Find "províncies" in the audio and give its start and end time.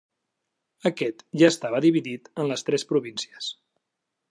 2.95-3.53